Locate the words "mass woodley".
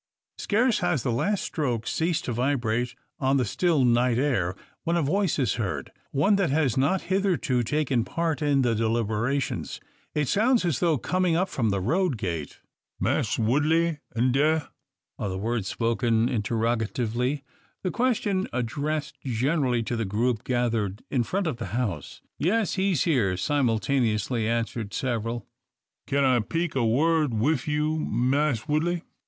12.99-13.99, 27.99-29.03